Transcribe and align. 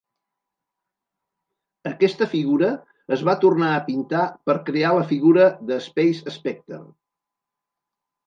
Aquesta 1.89 2.27
figura 2.31 2.69
es 3.17 3.25
va 3.27 3.35
tornar 3.43 3.69
a 3.73 3.83
pintar 3.89 4.23
per 4.49 4.55
crear 4.69 4.93
la 5.01 5.05
figura 5.13 5.45
de 5.73 5.77
Space 5.89 6.33
Specter. 6.39 6.81